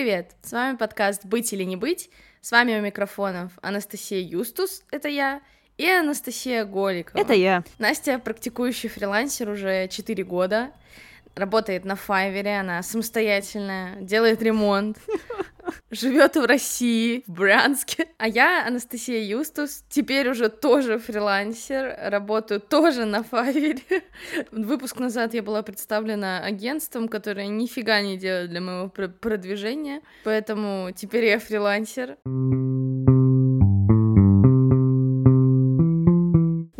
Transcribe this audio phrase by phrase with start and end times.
[0.00, 0.30] привет!
[0.40, 2.08] С вами подкаст «Быть или не быть».
[2.40, 5.42] С вами у микрофонов Анастасия Юстус, это я,
[5.76, 7.20] и Анастасия Голикова.
[7.20, 7.64] Это я.
[7.78, 10.70] Настя практикующий фрилансер уже 4 года,
[11.34, 14.96] работает на Файвере, она самостоятельная, делает ремонт,
[15.90, 18.08] живет в России, в Брянске.
[18.18, 24.02] А я, Анастасия Юстус, теперь уже тоже фрилансер, работаю тоже на Файвере.
[24.50, 31.24] Выпуск назад я была представлена агентством, которое нифига не делает для моего продвижения, поэтому теперь
[31.24, 32.16] я фрилансер.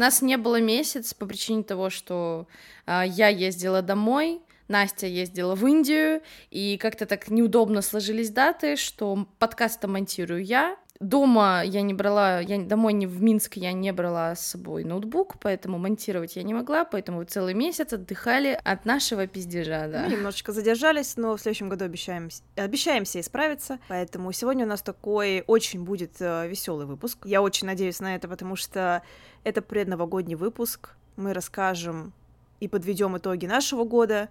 [0.01, 2.47] Нас не было месяц по причине того, что
[2.87, 9.27] э, я ездила домой, Настя ездила в Индию, и как-то так неудобно сложились даты, что
[9.41, 10.77] подкаст монтирую я.
[11.01, 15.41] Дома я не брала, я домой не в Минск я не брала с собой ноутбук,
[15.41, 20.05] поэтому монтировать я не могла, поэтому целый месяц отдыхали от нашего пиздежа, да.
[20.05, 25.43] Мы немножечко задержались, но в следующем году обещаем, обещаемся исправиться, поэтому сегодня у нас такой
[25.47, 27.19] очень будет э, веселый выпуск.
[27.25, 29.03] Я очень надеюсь на это, потому что
[29.43, 30.91] это предновогодний выпуск.
[31.17, 32.13] Мы расскажем
[32.61, 34.29] и подведем итоги нашего года,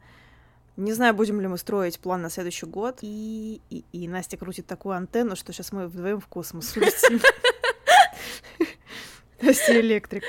[0.80, 3.00] не знаю, будем ли мы строить план на следующий год.
[3.02, 7.20] И, и, и Настя крутит такую антенну, что сейчас мы вдвоем в космос улетим.
[9.42, 10.24] Настя электрик.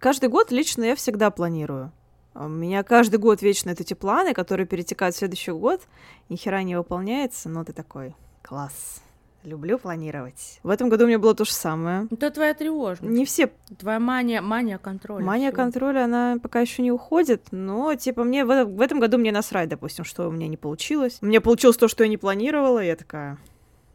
[0.00, 1.92] Каждый год лично я всегда планирую.
[2.34, 5.80] У меня каждый год вечно эти планы, которые перетекают в следующий год.
[6.28, 9.00] Ни хера не выполняется, но ты такой, класс.
[9.44, 10.58] Люблю планировать.
[10.62, 12.08] В этом году у меня было то же самое.
[12.10, 13.12] Это твоя тревожность.
[13.12, 13.50] Не все.
[13.78, 15.22] Твоя мания, мания контроля.
[15.22, 15.62] Мания всего.
[15.62, 19.68] контроля, она пока еще не уходит, но, типа, мне в, в этом году мне насрать,
[19.68, 21.18] допустим, что у меня не получилось.
[21.20, 23.36] У меня получилось то, что я не планировала, и я такая...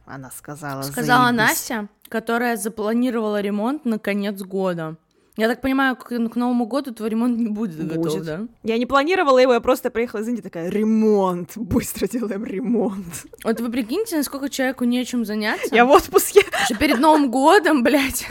[0.06, 1.38] Она сказала, Сказала заебись.
[1.38, 4.96] Настя, которая запланировала ремонт на конец года.
[5.40, 8.46] Я так понимаю, к, к Новому году твой ремонт не будет, будет готов, да?
[8.62, 13.24] Я не планировала его, я просто приехала из Индии такая, ремонт, быстро делаем ремонт.
[13.42, 15.74] Вот вы прикиньте, насколько человеку нечем заняться.
[15.74, 16.42] Я в отпуске.
[16.66, 18.26] Что перед Новым годом, блядь.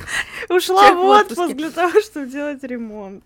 [0.50, 3.24] Ушла в отпуск для того, чтобы делать ремонт.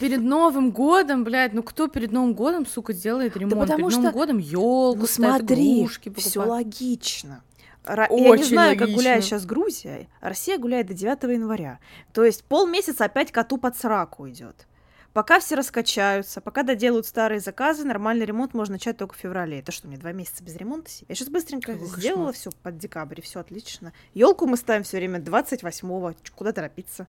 [0.00, 3.54] Перед Новым годом, блядь, ну кто перед Новым годом, сука, делает ремонт?
[3.54, 4.00] Да потому перед что...
[4.00, 7.44] Новым годом елку, ну, смотри, все логично.
[7.84, 8.86] Ра- Очень я не знаю, логично.
[8.86, 10.08] как гуляет сейчас Грузия.
[10.20, 11.78] Россия гуляет до 9 января.
[12.12, 14.66] То есть полмесяца опять коту под сраку идет.
[15.12, 19.60] Пока все раскачаются, пока доделают старые заказы, нормальный ремонт можно начать только в феврале.
[19.60, 20.90] Это что, мне два месяца без ремонта?
[21.08, 23.92] Я сейчас быстренько Какой сделала все под декабрь, все отлично.
[24.12, 26.14] Елку мы ставим все время 28-го.
[26.34, 27.06] Куда торопиться?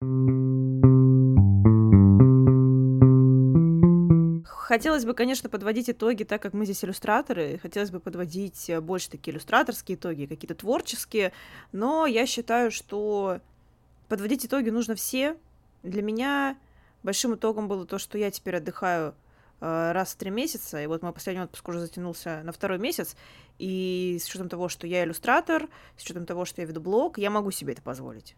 [4.76, 9.10] Хотелось бы, конечно, подводить итоги, так как мы здесь иллюстраторы, хотелось бы подводить э, больше
[9.10, 11.32] такие иллюстраторские итоги, какие-то творческие,
[11.72, 13.40] но я считаю, что
[14.10, 15.38] подводить итоги нужно все.
[15.84, 16.58] Для меня
[17.04, 19.16] большим итогом было то, что я теперь отдыхаю
[19.62, 23.16] э, раз в три месяца, и вот мой последний отпуск уже затянулся на второй месяц,
[23.58, 27.30] и с учетом того, что я иллюстратор, с учетом того, что я веду блог, я
[27.30, 28.36] могу себе это позволить.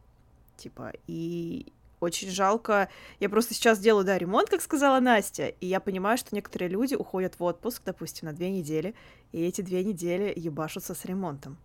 [0.56, 2.90] Типа, и очень жалко.
[3.20, 6.96] Я просто сейчас делаю, да, ремонт, как сказала Настя, и я понимаю, что некоторые люди
[6.96, 8.96] уходят в отпуск, допустим, на две недели,
[9.32, 11.58] и эти две недели ебашутся с ремонтом,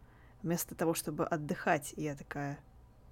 [0.42, 1.92] вместо того, чтобы отдыхать.
[1.96, 2.58] И я такая,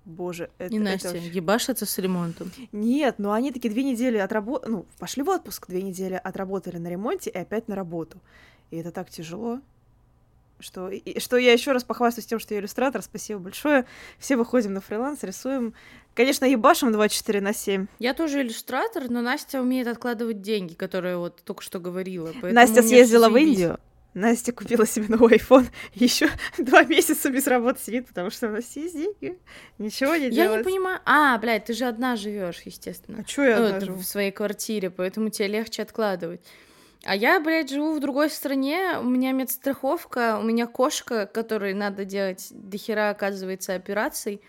[0.05, 0.75] боже, это...
[0.75, 1.19] И Настя, это...
[1.19, 2.51] ебашатся с ремонтом?
[2.73, 6.89] Нет, но они такие две недели отработали, ну, пошли в отпуск, две недели отработали на
[6.89, 8.21] ремонте и опять на работу.
[8.71, 9.61] И это так тяжело
[10.61, 13.03] что, и, что я еще раз похвастаюсь тем, что я иллюстратор.
[13.03, 13.87] Спасибо большое.
[14.19, 15.75] Все выходим на фриланс, рисуем.
[16.15, 17.87] Конечно, ебашим 24 на 7.
[17.99, 22.33] Я тоже иллюстратор, но Настя умеет откладывать деньги, которые вот только что говорила.
[22.43, 23.79] Настя съездила в Индию.
[24.15, 26.29] Настя купила себе новый iPhone, еще
[26.59, 29.39] два месяца без работы сидит, потому что у нас есть деньги,
[29.79, 30.51] ничего не делает.
[30.53, 31.01] Я не понимаю.
[31.05, 33.23] А, блядь, ты же одна живешь, естественно.
[33.25, 33.99] А что я ну, одна живу?
[33.99, 36.41] В своей квартире, поэтому тебе легче откладывать.
[37.05, 42.05] А я, блядь, живу в другой стране, у меня медстраховка, у меня кошка, которой надо
[42.05, 44.43] делать дохера, оказывается, операций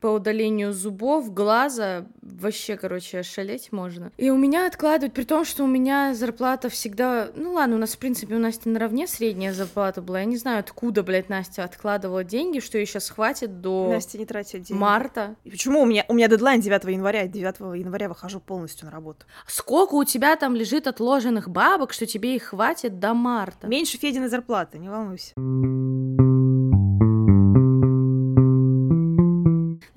[0.00, 2.06] по удалению зубов, глаза,
[2.40, 4.12] вообще, короче, шалеть можно.
[4.16, 7.28] И у меня откладывать, при том, что у меня зарплата всегда...
[7.34, 10.20] Ну ладно, у нас, в принципе, у Насти наравне средняя зарплата была.
[10.20, 13.90] Я не знаю, откуда, блядь, Настя откладывала деньги, что ей сейчас хватит до...
[13.90, 14.80] Настя не тратит деньги.
[14.80, 15.36] Марта.
[15.44, 15.82] И почему?
[15.82, 19.26] У меня, у меня дедлайн 9 января, и 9 января выхожу полностью на работу.
[19.46, 23.66] Сколько у тебя там лежит отложенных бабок, что тебе их хватит до марта?
[23.66, 25.32] Меньше Фединой зарплаты, не волнуйся.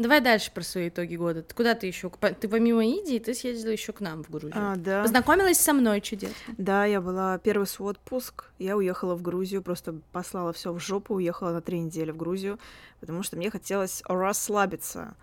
[0.09, 1.45] Давай дальше про свои итоги года.
[1.55, 2.09] Куда ты еще?
[2.39, 4.53] Ты помимо Индии, ты съездила еще к нам в Грузию.
[4.55, 5.03] А, да.
[5.03, 6.35] Познакомилась со мной чудесно.
[6.57, 8.45] Да, я была первый свой отпуск.
[8.57, 12.57] Я уехала в Грузию, просто послала все в жопу, уехала на три недели в Грузию,
[12.99, 15.13] потому что мне хотелось расслабиться.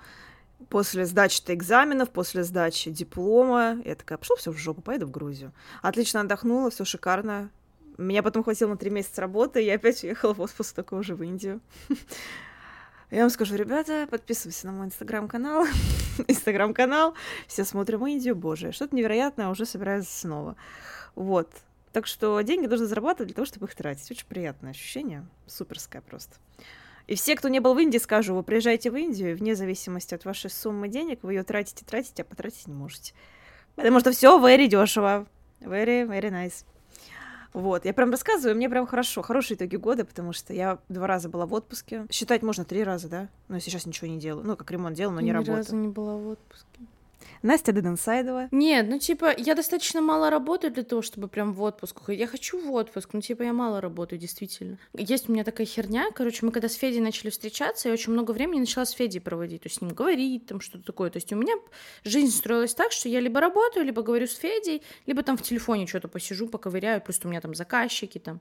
[0.68, 5.52] после сдачи экзаменов, после сдачи диплома, я такая, пошло все в жопу, поеду в Грузию.
[5.82, 7.50] Отлично отдохнула, все шикарно.
[7.98, 11.16] Меня потом хватило на три месяца работы, и я опять уехала в отпуск такой уже
[11.16, 11.60] в Индию.
[13.10, 15.66] Я вам скажу, ребята, подписывайтесь на мой инстаграм-канал.
[16.28, 17.14] инстаграм-канал.
[17.46, 20.56] Все смотрим Индию, боже, что-то невероятное, уже собираюсь снова.
[21.14, 21.48] Вот.
[21.92, 24.10] Так что деньги нужно зарабатывать для того, чтобы их тратить.
[24.10, 25.24] Очень приятное ощущение.
[25.46, 26.36] Суперское просто.
[27.06, 30.24] И все, кто не был в Индии, скажу, вы приезжаете в Индию, вне зависимости от
[30.24, 33.14] вашей суммы денег, вы ее тратите, тратите, а потратить не можете.
[33.76, 35.26] Потому что все very дешево.
[35.60, 36.64] Very, very nice.
[37.56, 41.30] Вот, я прям рассказываю, мне прям хорошо, хорошие итоги года, потому что я два раза
[41.30, 42.04] была в отпуске.
[42.10, 43.28] Считать можно три раза, да?
[43.48, 44.44] Но сейчас ничего не делаю.
[44.46, 45.56] Ну, как ремонт делал, но не Ни работаю.
[45.56, 46.80] разу не была в отпуске.
[47.42, 48.48] Настя Деденсайдова.
[48.50, 52.20] Нет, ну типа, я достаточно мало работаю для того, чтобы прям в отпуск уходить.
[52.20, 54.78] Я хочу в отпуск, но типа я мало работаю, действительно.
[54.94, 58.32] Есть у меня такая херня, короче, мы когда с Федей начали встречаться, я очень много
[58.32, 61.10] времени начала с Федей проводить, то есть с ним говорить, там что-то такое.
[61.10, 61.54] То есть у меня
[62.04, 65.86] жизнь строилась так, что я либо работаю, либо говорю с Федей, либо там в телефоне
[65.86, 68.40] что-то посижу, поковыряю, просто у меня там заказчики там.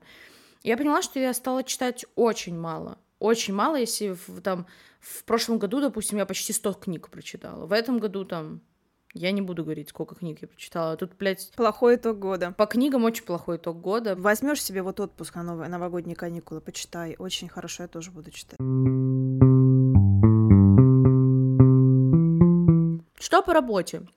[0.63, 2.97] Я поняла, что я стала читать очень мало.
[3.19, 4.65] Очень мало, если в, там
[5.05, 7.67] в прошлом году, допустим, я почти 100 книг прочитала.
[7.67, 8.61] В этом году там
[9.13, 10.97] я не буду говорить, сколько книг я прочитала.
[10.97, 12.53] Тут, блядь, Плохой итог года.
[12.57, 14.15] по книгам очень плохой итог года.
[14.15, 17.15] Возьмешь себе вот отпуск на новые, новогодние каникулы, почитай.
[17.19, 18.57] Очень хорошо, я тоже буду читать.
[23.19, 24.07] Что по работе?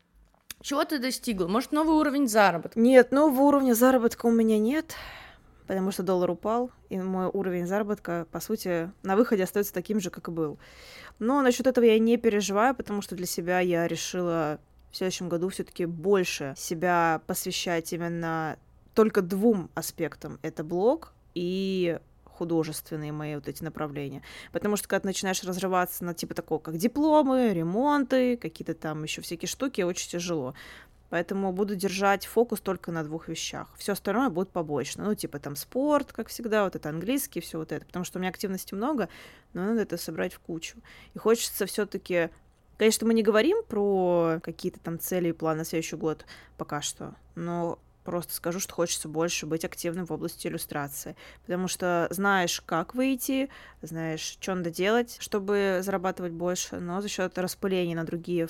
[0.62, 1.49] Чего ты достигла?
[1.49, 2.81] Может, новый уровень заработка?
[2.81, 4.94] Нет, нового уровня заработка у меня нет,
[5.69, 10.11] потому что доллар упал, и мой уровень заработка, по сути, на выходе остается таким же,
[10.11, 10.59] как и был.
[11.19, 14.59] Но насчет этого я не переживаю, потому что для себя я решила
[14.91, 18.59] в следующем году все-таки больше себя посвящать именно
[18.94, 20.38] только двум аспектам.
[20.43, 24.23] Это блог и художественные мои вот эти направления.
[24.53, 29.21] Потому что когда ты начинаешь разрываться на типа такого, как дипломы, ремонты, какие-то там еще
[29.21, 30.55] всякие штуки, очень тяжело.
[31.10, 33.69] Поэтому буду держать фокус только на двух вещах.
[33.78, 35.05] Все остальное будет побочно.
[35.05, 37.87] Ну, типа там спорт, как всегда, вот это английский, все вот это.
[37.87, 39.08] Потому что у меня активности много,
[39.55, 40.78] но надо это собрать в кучу.
[41.14, 42.31] И хочется все-таки
[42.78, 46.25] Конечно, мы не говорим про какие-то там цели и планы на следующий год
[46.56, 52.06] пока что, но просто скажу, что хочется больше быть активным в области иллюстрации, потому что
[52.11, 53.50] знаешь, как выйти,
[53.82, 58.49] знаешь, что надо делать, чтобы зарабатывать больше, но за счет распыления на другие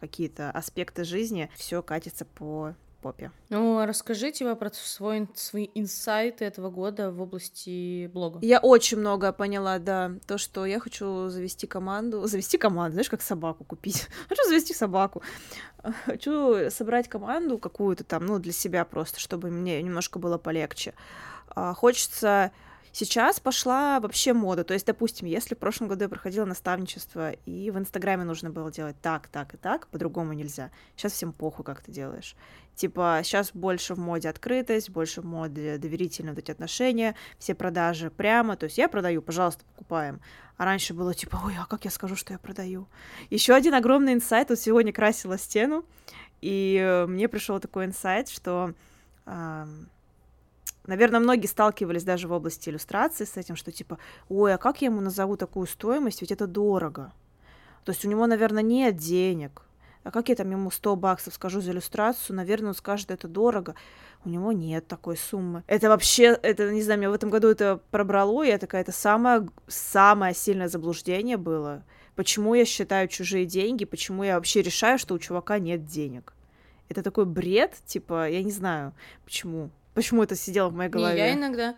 [0.00, 2.74] какие-то аспекты жизни все катится по
[3.06, 3.30] попе.
[3.50, 8.40] Ну, а расскажи типа про свой, свои инсайты этого года в области блога.
[8.42, 13.22] Я очень много поняла, да, то, что я хочу завести команду, завести команду, знаешь, как
[13.22, 14.08] собаку купить.
[14.28, 15.22] Хочу завести собаку.
[16.06, 20.94] Хочу собрать команду какую-то там, ну, для себя просто, чтобы мне немножко было полегче.
[21.48, 22.50] А, Хочется
[22.98, 24.64] Сейчас пошла вообще мода.
[24.64, 28.72] То есть, допустим, если в прошлом году я проходила наставничество, и в Инстаграме нужно было
[28.72, 30.70] делать так, так и так, по-другому нельзя.
[30.96, 32.34] Сейчас всем похуй, как ты делаешь.
[32.74, 38.10] Типа, сейчас больше в моде открытость, больше в моде доверительные вот эти отношения, все продажи
[38.10, 38.56] прямо.
[38.56, 40.22] То есть я продаю, пожалуйста, покупаем.
[40.56, 42.88] А раньше было типа, ой, а как я скажу, что я продаю?
[43.28, 44.48] Еще один огромный инсайт.
[44.48, 45.84] Вот сегодня красила стену,
[46.40, 48.72] и э, мне пришел такой инсайт, что
[49.26, 49.90] ам,
[50.86, 53.98] Наверное, многие сталкивались даже в области иллюстрации с этим, что типа,
[54.28, 57.12] ой, а как я ему назову такую стоимость, ведь это дорого.
[57.84, 59.62] То есть у него, наверное, нет денег.
[60.06, 63.74] А как я там ему 100 баксов скажу за иллюстрацию, наверное, он скажет, это дорого.
[64.24, 65.64] У него нет такой суммы.
[65.66, 68.92] Это вообще, это, не знаю, меня в этом году это пробрало, и я такая, это
[68.92, 71.82] самое, самое сильное заблуждение было.
[72.14, 76.34] Почему я считаю чужие деньги, почему я вообще решаю, что у чувака нет денег.
[76.88, 79.70] Это такой бред, типа, я не знаю, почему.
[79.96, 81.14] Почему это сидело в моей голове?
[81.14, 81.74] Не, я иногда...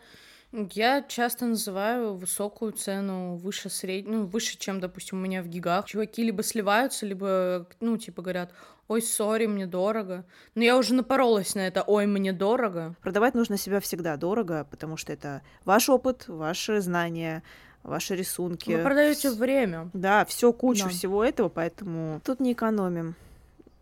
[0.51, 5.85] Я часто называю высокую цену выше средней, ну, выше, чем, допустим, у меня в гигах.
[5.85, 8.51] Чуваки либо сливаются, либо, ну, типа говорят,
[8.89, 10.25] ой, сори, мне дорого.
[10.57, 12.97] Но я уже напоролась на это, ой, мне дорого.
[13.03, 17.45] Продавать нужно себя всегда дорого, потому что это ваш опыт, ваши знания,
[17.85, 18.73] ваши рисунки.
[18.73, 19.91] Вы продаете время.
[19.93, 20.89] Да, все кучу Да.
[20.89, 23.15] всего этого, поэтому тут не экономим.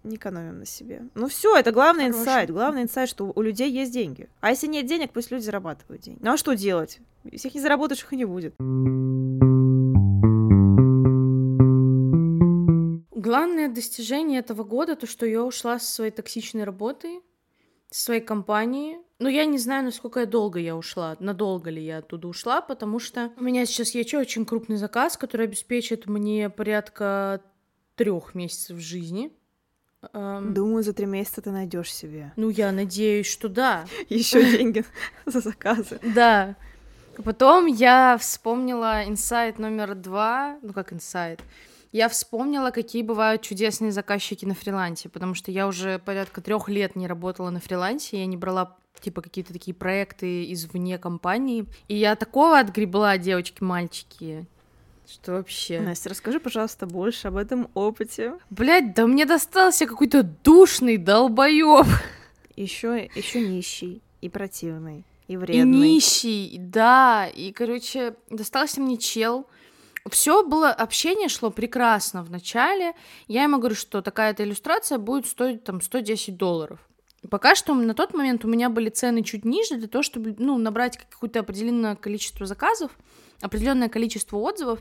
[0.06, 1.02] Не экономим на себе.
[1.16, 2.20] Ну все, это главный Хороший.
[2.20, 2.50] инсайт.
[2.50, 4.28] Главный инсайт, что у людей есть деньги.
[4.40, 6.20] А если нет денег, пусть люди зарабатывают деньги.
[6.22, 7.00] Ну а что делать?
[7.24, 8.54] Их не заработаешь, их и не будет.
[13.10, 17.20] Главное достижение этого года то, что я ушла со своей токсичной работы,
[17.90, 18.98] со своей компании.
[19.18, 23.00] Но я не знаю, насколько я долго я ушла, надолго ли я оттуда ушла, потому
[23.00, 27.42] что у меня сейчас есть очень крупный заказ, который обеспечит мне порядка
[27.96, 29.32] трех месяцев жизни.
[30.12, 33.86] Эм, Думаю, за три месяца ты найдешь себе Ну, я надеюсь, что да.
[34.08, 34.84] еще деньги
[35.26, 35.98] за заказы.
[36.02, 36.56] Да.
[37.24, 40.58] Потом я вспомнила инсайт номер два.
[40.62, 41.40] Ну, как инсайт?
[41.92, 46.94] Я вспомнила, какие бывают чудесные заказчики на фрилансе, потому что я уже порядка трех лет
[46.94, 51.66] не работала на фрилансе, я не брала типа какие-то такие проекты извне компании.
[51.88, 54.46] И я такого отгребла, девочки-мальчики,
[55.08, 55.80] что вообще?
[55.80, 58.34] Настя, расскажи, пожалуйста, больше об этом опыте.
[58.50, 61.86] Блять, да мне достался какой-то душный долбоёб.
[62.56, 65.62] Еще, еще нищий и противный и вредный.
[65.62, 67.26] И нищий, да.
[67.26, 69.46] И, короче, достался мне чел.
[70.10, 72.94] Все было, общение шло прекрасно в начале.
[73.26, 76.78] Я ему говорю, что такая-то иллюстрация будет стоить там 110 долларов.
[77.28, 80.58] Пока что на тот момент у меня были цены чуть ниже для того, чтобы ну,
[80.58, 82.92] набрать какое-то определенное количество заказов,
[83.40, 84.78] определенное количество отзывов,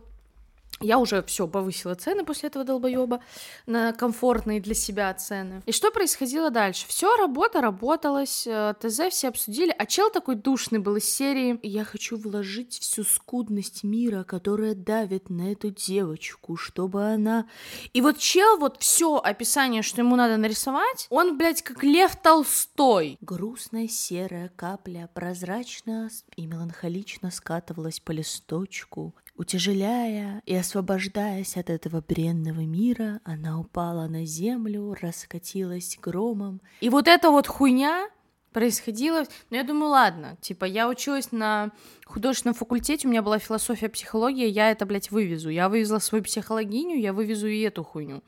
[0.82, 3.22] я уже все повысила цены после этого долбоеба
[3.66, 5.62] на комфортные для себя цены.
[5.66, 6.86] И что происходило дальше?
[6.88, 11.86] Все, работа работалась, э, ТЗ все обсудили, а чел такой душный был из серии «Я
[11.86, 17.48] хочу вложить всю скудность мира, которая давит на эту девочку, чтобы она...»
[17.94, 23.18] И вот чел, вот все описание, что ему надо нарисовать, он, блядь, как Лев Толстой.
[23.22, 32.62] Грустная серая капля прозрачно и меланхолично скатывалась по листочку, Утяжеляя и освобождаясь от этого бренного
[32.62, 36.62] мира, она упала на землю, раскатилась громом.
[36.80, 38.10] И вот эта вот хуйня
[38.54, 39.26] происходила...
[39.50, 41.72] Ну, я думаю, ладно, типа, я училась на
[42.06, 45.50] художественном факультете, у меня была философия, психология, я это, блядь, вывезу.
[45.50, 48.24] Я вывезла свою психологиню, я вывезу и эту хуйню.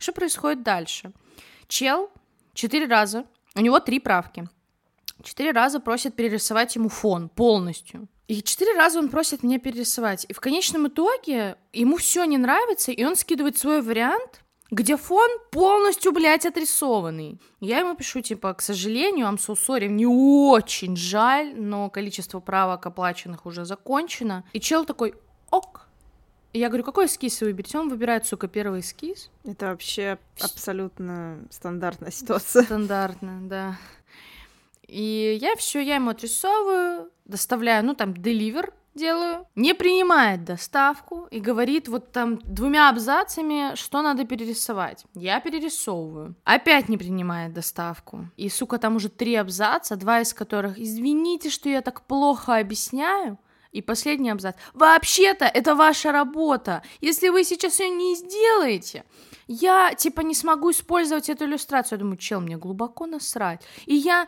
[0.00, 1.12] Что происходит дальше?
[1.68, 2.10] Чел
[2.54, 4.48] четыре раза, у него три правки,
[5.22, 8.08] четыре раза просит перерисовать ему фон полностью.
[8.30, 10.24] И четыре раза он просит меня перерисовать.
[10.28, 15.28] И в конечном итоге ему все не нравится, и он скидывает свой вариант, где фон
[15.50, 17.40] полностью, блядь, отрисованный.
[17.58, 22.86] Я ему пишу, типа, к сожалению, I'm so sorry, мне очень жаль, но количество правок
[22.86, 24.44] оплаченных уже закончено.
[24.52, 25.16] И чел такой,
[25.50, 25.88] ок.
[26.52, 27.78] И я говорю, какой эскиз вы выберете?
[27.78, 29.28] Он выбирает, сука, первый эскиз.
[29.42, 32.62] Это вообще абсолютно стандартная ситуация.
[32.62, 33.76] Стандартно, да.
[34.90, 41.38] И я все, я ему отрисовываю, доставляю, ну там, деливер делаю, не принимает доставку и
[41.38, 45.04] говорит вот там двумя абзацами, что надо перерисовать.
[45.14, 46.34] Я перерисовываю.
[46.44, 48.26] Опять не принимает доставку.
[48.36, 53.38] И, сука, там уже три абзаца, два из которых «Извините, что я так плохо объясняю»,
[53.72, 54.56] и последний абзац.
[54.74, 56.82] Вообще-то это ваша работа.
[57.00, 59.04] Если вы сейчас ее не сделаете,
[59.46, 61.96] я типа не смогу использовать эту иллюстрацию.
[61.96, 63.62] Я думаю, чел, мне глубоко насрать.
[63.86, 64.26] И я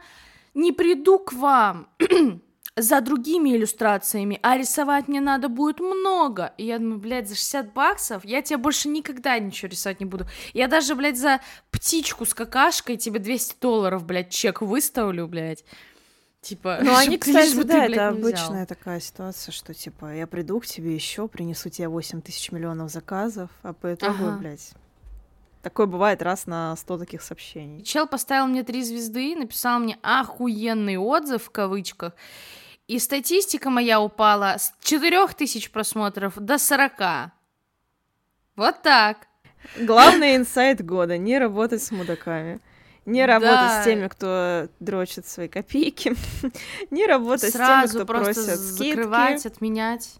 [0.54, 1.88] не приду к вам
[2.76, 6.52] за другими иллюстрациями, а рисовать мне надо будет много.
[6.56, 10.26] И я думаю, блядь, за 60 баксов я тебе больше никогда ничего рисовать не буду.
[10.54, 11.40] Я даже, блядь, за
[11.71, 15.64] птичку с какашкой тебе 200 долларов, блядь, чек выставлю, блядь.
[16.40, 20.59] Типа, ну они, кстати, бы да, ты, это обычная такая ситуация, что типа я приду
[20.59, 24.38] к тебе еще, принесу тебе 8 тысяч миллионов заказов, а по итогу, ага.
[24.38, 24.73] блядь,
[25.62, 27.85] Такое бывает раз на 100 таких сообщений.
[27.85, 32.14] Чел поставил мне три звезды, написал мне охуенный отзыв в кавычках.
[32.88, 37.31] И статистика моя упала с 4000 просмотров до 40.
[38.57, 39.28] Вот так.
[39.78, 42.61] Главный инсайт года— не работать с мудаками.
[43.07, 43.83] Не работать да.
[43.83, 46.14] с теми, кто дрочит свои копейки.
[46.90, 48.88] не работать Сразу с теми, кто просто просит скидки.
[48.90, 50.14] закрывать, отменять.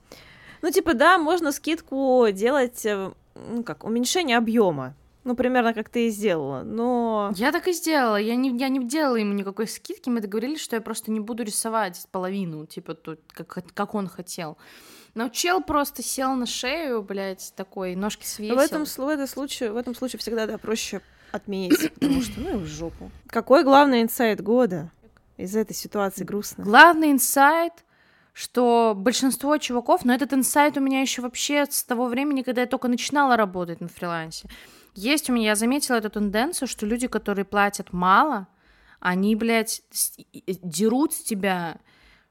[0.63, 4.95] Ну, типа, да, можно скидку делать, э, ну, как, уменьшение объема.
[5.25, 7.33] Ну, примерно как ты и сделала, но...
[7.37, 8.17] Я так и сделала.
[8.17, 10.09] Я не, я не делала ему никакой скидки.
[10.09, 14.59] Мы договорились, что я просто не буду рисовать половину, типа, тут, как, как он хотел.
[15.15, 18.57] Но чел просто сел на шею, блядь, такой, ножки свесил.
[18.57, 22.51] В этом, в, этом случае, в этом случае всегда, да, проще отменить, потому что, ну,
[22.51, 23.11] и в жопу.
[23.29, 24.91] Какой главный инсайт года
[25.37, 26.65] из этой ситуации грустно?
[26.65, 27.73] Главный инсайт
[28.35, 32.67] что большинство чуваков, но этот инсайт у меня еще вообще с того времени, когда я
[32.67, 34.49] только начинала работать на фрилансе.
[34.95, 38.49] Есть у меня, я заметила эту тенденцию, что люди, которые платят мало,
[39.01, 39.83] они, блядь,
[40.63, 41.79] дерут с тебя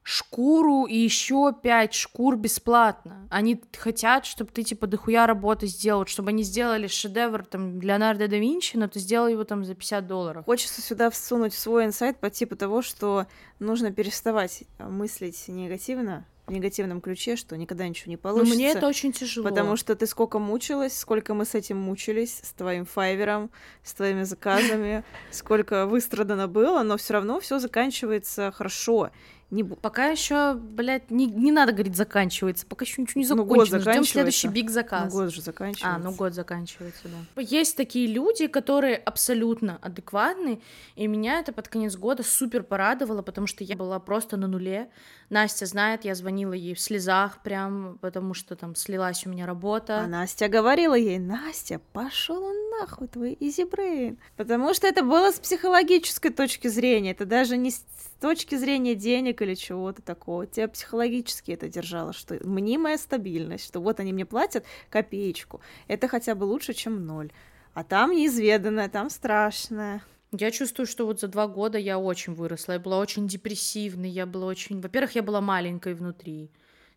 [0.04, 3.28] шкуру и еще пять шкур бесплатно.
[3.30, 8.38] Они хотят, чтобы ты, типа, дохуя работы сделал, чтобы они сделали шедевр, там, Леонардо да
[8.38, 10.46] Винчи, но ты сделал его, там, за 50 долларов.
[10.46, 13.28] Хочется сюда всунуть свой инсайт по типу того, что
[13.60, 18.50] нужно переставать мыслить негативно, в негативном ключе, что никогда ничего не получится.
[18.50, 19.48] Но мне это очень тяжело.
[19.48, 23.50] Потому что ты сколько мучилась, сколько мы с этим мучились, с твоим файвером,
[23.84, 29.12] с твоими заказами, сколько выстрадано было, но все равно все заканчивается хорошо.
[29.52, 29.66] Не...
[29.66, 33.80] Пока еще, блядь, не, не надо говорить заканчивается, пока еще ничего не закончено.
[33.80, 35.14] Ну, Ждем следующий биг заказ.
[35.14, 35.96] Ну, год же заканчивается.
[35.96, 37.42] А, ну год заканчивается, да.
[37.42, 40.62] Есть такие люди, которые абсолютно адекватны,
[40.96, 44.90] и меня это под конец года супер порадовало, потому что я была просто на нуле,
[45.32, 50.02] Настя знает, я звонила ей в слезах прям, потому что там слилась у меня работа.
[50.02, 54.20] А Настя говорила ей, Настя, пошел он нахуй, твой изибрейн.
[54.36, 57.82] Потому что это было с психологической точки зрения, это даже не с
[58.20, 60.46] точки зрения денег или чего-то такого.
[60.48, 65.62] Тебя психологически это держало, что мнимая стабильность, что вот они мне платят копеечку.
[65.88, 67.32] Это хотя бы лучше, чем ноль.
[67.74, 70.02] А там неизведанное, там страшное.
[70.34, 72.74] Я чувствую, что вот за два года я очень выросла.
[72.74, 74.80] Я была очень депрессивной, я была очень...
[74.80, 76.50] Во-первых, я была маленькой внутри.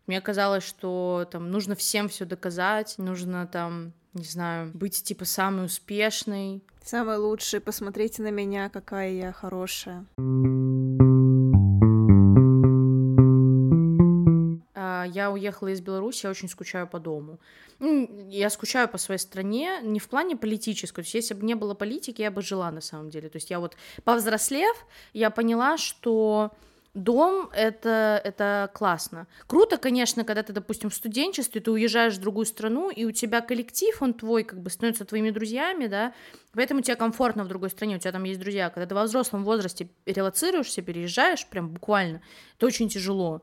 [0.07, 5.65] Мне казалось, что там нужно всем все доказать, нужно там, не знаю, быть типа самой
[5.65, 6.61] успешной.
[6.83, 10.05] Самой лучшей, посмотрите на меня, какая я хорошая.
[15.31, 17.39] Уехала из Беларуси, я очень скучаю по дому.
[17.79, 20.95] Ну, я скучаю по своей стране не в плане политической.
[20.95, 23.29] То есть, если бы не было политики, я бы жила на самом деле.
[23.29, 24.75] То есть, я вот повзрослев,
[25.13, 26.51] я поняла, что
[26.95, 29.27] дом это, это классно.
[29.47, 33.41] Круто, конечно, когда ты, допустим, в студенчестве, ты уезжаешь в другую страну, и у тебя
[33.41, 36.13] коллектив, он твой, как бы становится твоими друзьями, да,
[36.53, 38.69] поэтому тебе комфортно в другой стране, у тебя там есть друзья.
[38.69, 42.21] Когда ты во взрослом возрасте релацируешься, переезжаешь, прям буквально,
[42.57, 43.41] это очень тяжело.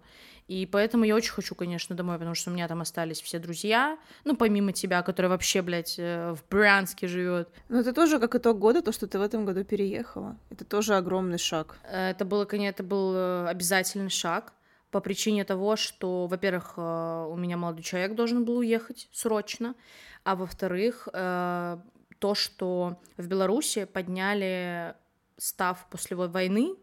[0.48, 3.98] И поэтому я очень хочу, конечно, домой, потому что у меня там остались все друзья,
[4.24, 7.48] ну, помимо тебя, который вообще, блядь, э, в Брянске живет.
[7.68, 10.36] Ну, это тоже как итог года, то, что ты в этом году переехала.
[10.50, 11.76] Это тоже огромный шаг.
[11.84, 14.52] Э, это было, конечно, это был э, обязательный шаг
[14.90, 19.74] по причине того, что, во-первых, у меня молодой человек должен был уехать срочно,
[20.22, 24.94] а во-вторых, то, что в Беларуси подняли
[25.42, 26.76] став после войны,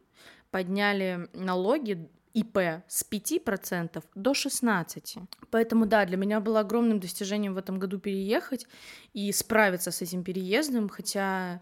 [0.51, 5.27] подняли налоги ИП с 5% до 16%.
[5.51, 8.67] Поэтому, да, для меня было огромным достижением в этом году переехать
[9.13, 11.61] и справиться с этим переездом, хотя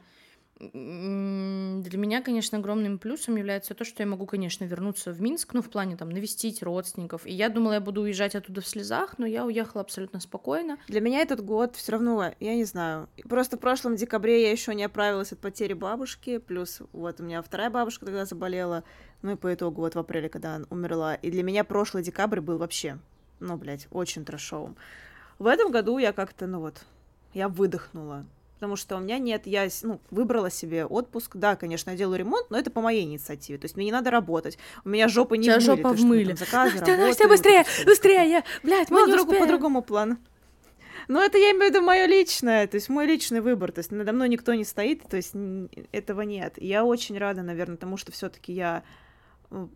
[0.59, 5.61] для меня, конечно, огромным плюсом является то, что я могу, конечно, вернуться в Минск, ну,
[5.61, 7.27] в плане там навестить родственников.
[7.27, 10.79] И я думала, я буду уезжать оттуда в слезах, но я уехала абсолютно спокойно.
[10.87, 14.73] Для меня этот год все равно, я не знаю, просто в прошлом декабре я еще
[14.73, 18.83] не оправилась от потери бабушки, плюс вот у меня вторая бабушка тогда заболела,
[19.21, 21.15] ну и по итогу вот в апреле, когда она умерла.
[21.15, 22.97] И для меня прошлый декабрь был вообще,
[23.39, 24.75] ну, блядь, очень трэшовым.
[25.37, 26.83] В этом году я как-то, ну вот,
[27.35, 28.25] я выдохнула
[28.57, 32.49] потому что у меня нет, я ну, выбрала себе отпуск, да, конечно, я делаю ремонт,
[32.49, 35.43] но это по моей инициативе, то есть мне не надо работать, у меня жопа не
[35.43, 36.35] Тебя в жопа в мыле.
[36.35, 40.17] заказы, Настя, Настя, быстрее, быстрее, я, блядь, мы ну, не другу, по другому плану.
[41.07, 43.91] Но это я имею в виду мое личное, то есть мой личный выбор, то есть
[43.91, 45.33] надо мной никто не стоит, то есть
[45.91, 46.55] этого нет.
[46.57, 48.83] Я очень рада, наверное, тому, что все-таки я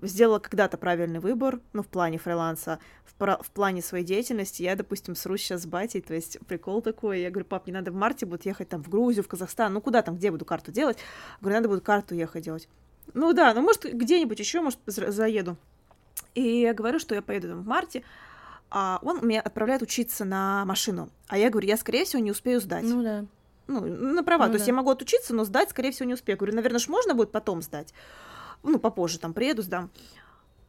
[0.01, 4.63] сделала когда-то правильный выбор, ну, в плане фриланса, в, про- в плане своей деятельности.
[4.63, 7.21] Я, допустим, срусь сейчас с батей, то есть прикол такой.
[7.21, 9.81] Я говорю, пап, не надо в марте будет ехать там в Грузию, в Казахстан, ну,
[9.81, 10.97] куда там, где буду карту делать?
[11.39, 12.67] Говорю, надо будет карту ехать делать.
[13.13, 15.57] Ну, да, ну, может, где-нибудь еще, может, заеду.
[16.35, 18.03] И я говорю, что я поеду там в марте,
[18.69, 21.09] а он меня отправляет учиться на машину.
[21.27, 22.83] А я говорю, я, скорее всего, не успею сдать.
[22.83, 23.25] Ну, да.
[23.67, 24.45] Ну, на права.
[24.45, 24.57] Ну, То да.
[24.57, 26.37] есть я могу отучиться, но сдать, скорее всего, не успею.
[26.37, 27.93] Говорю, наверное, ж можно будет потом сдать
[28.63, 29.89] ну, попозже там приеду, сдам.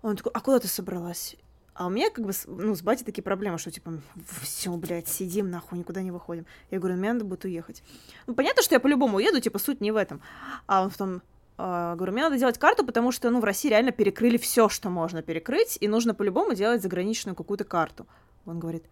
[0.02, 1.36] Он такой, а куда ты собралась?
[1.74, 3.94] А у меня как бы, ну, с батей такие проблемы, что типа,
[4.42, 6.44] все, блядь, сидим нахуй, никуда не выходим.
[6.70, 7.82] Я говорю, мне надо будет уехать.
[8.26, 10.20] Ну, понятно, что я по-любому уеду, типа, суть не в этом.
[10.66, 11.22] А он в том,
[11.56, 14.90] э, говорю, мне надо делать карту, потому что, ну, в России реально перекрыли все, что
[14.90, 18.06] можно перекрыть, и нужно по-любому делать заграничную какую-то карту.
[18.44, 18.84] Он говорит,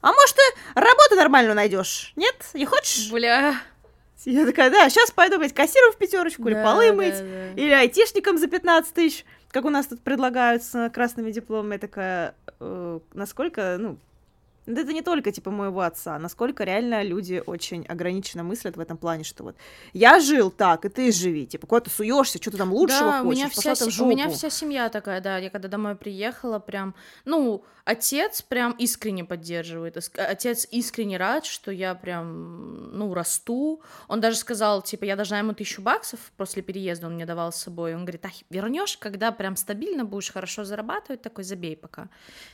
[0.00, 0.42] а может, ты
[0.74, 2.12] работу нормальную найдешь?
[2.16, 2.34] Нет?
[2.54, 3.12] Не хочешь?
[3.12, 3.54] Бля.
[4.24, 7.52] Я такая, да, сейчас пойду, блядь, кассиром в пятерочку, да, или полы да, мыть, да.
[7.52, 11.74] или айтишником за 15 тысяч, как у нас тут предлагают с красными дипломами.
[11.74, 13.98] Я такая, э, насколько, ну,
[14.66, 19.24] это не только, типа, моего отца, насколько реально люди очень ограниченно мыслят в этом плане,
[19.24, 19.56] что вот
[19.92, 23.22] я жил так, и ты живи, типа, куда ты суешься, что ты там лучшего да,
[23.22, 26.58] хочешь, у меня, вся, в у меня вся семья такая, да, я когда домой приехала,
[26.58, 26.94] прям,
[27.24, 34.36] ну, отец прям искренне поддерживает, отец искренне рад, что я прям, ну, расту, он даже
[34.36, 38.02] сказал, типа, я должна ему тысячу баксов после переезда, он мне давал с собой, он
[38.02, 42.08] говорит, а вернешь, когда прям стабильно будешь хорошо зарабатывать, такой, забей пока,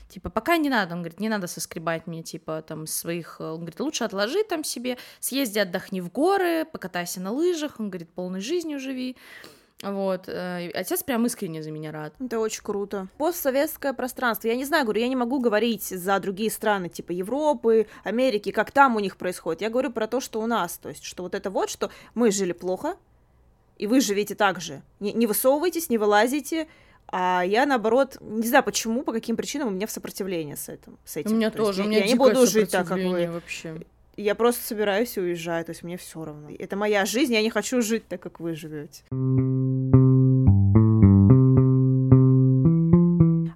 [0.08, 3.80] типа, пока не надо, он говорит, не надо соскребать мне, типа, там, своих, он говорит,
[3.80, 8.78] лучше отложи там себе, съезди, отдохни в горы, покатайся на лыжах, он говорит, полной жизнью
[8.78, 9.16] живи,
[9.82, 10.28] вот.
[10.28, 12.14] Э, отец прям искренне за меня рад.
[12.18, 13.08] Это очень круто.
[13.18, 14.48] Постсоветское пространство.
[14.48, 18.70] Я не знаю, говорю, я не могу говорить за другие страны, типа Европы, Америки, как
[18.70, 19.60] там у них происходит.
[19.60, 20.78] Я говорю про то, что у нас.
[20.78, 22.96] То есть, что вот это вот, что мы жили плохо,
[23.76, 24.82] и вы живете так же.
[25.00, 26.68] Не, не высовывайтесь, не вылазите,
[27.08, 30.98] а я, наоборот, не знаю почему, по каким причинам у меня в сопротивлении с этим.
[31.04, 31.32] С этим.
[31.32, 33.28] У меня то тоже, есть, у меня я не буду жить так, как вы.
[33.28, 33.76] Вообще.
[34.16, 36.48] Я просто собираюсь и уезжаю, то есть мне все равно.
[36.58, 39.02] Это моя жизнь, я не хочу жить так, как вы живете.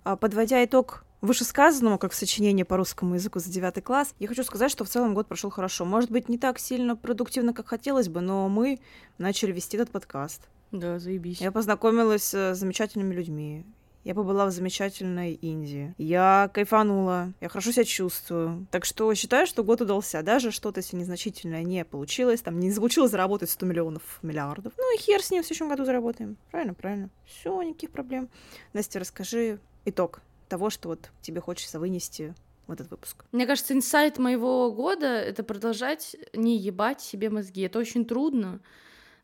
[0.05, 4.45] А подводя итог вышесказанному, как в сочинении по русскому языку за девятый класс, я хочу
[4.45, 5.85] сказать, что в целом год прошел хорошо.
[5.85, 8.81] Может быть, не так сильно продуктивно, как хотелось бы, но мы
[9.19, 10.49] начали вести этот подкаст.
[10.73, 11.41] Да, заебись.
[11.41, 13.65] Я познакомилась с замечательными людьми.
[14.03, 15.95] Я побыла в замечательной Индии.
[15.99, 17.35] Я кайфанула.
[17.41, 18.67] Я хорошо себя чувствую.
[18.71, 20.23] Так что считаю, что год удался.
[20.23, 22.41] Даже что-то, если незначительное, не получилось.
[22.41, 24.73] Там не получилось заработать 100 миллионов миллиардов.
[24.79, 26.39] Ну и хер с ним в следующем году заработаем.
[26.51, 27.11] Правильно, правильно.
[27.27, 28.31] Все, никаких проблем.
[28.73, 32.35] Настя, расскажи итог того, что вот тебе хочется вынести
[32.67, 33.25] в этот выпуск.
[33.33, 37.63] Мне кажется, инсайт моего года— это продолжать не ебать себе мозги.
[37.63, 38.61] Это очень трудно.